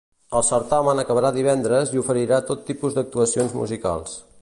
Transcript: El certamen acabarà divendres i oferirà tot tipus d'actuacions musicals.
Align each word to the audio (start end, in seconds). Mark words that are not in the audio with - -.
El 0.37 0.45
certamen 0.45 1.01
acabarà 1.03 1.31
divendres 1.35 1.93
i 1.97 2.01
oferirà 2.05 2.43
tot 2.51 2.67
tipus 2.71 2.97
d'actuacions 2.97 3.59
musicals. 3.63 4.23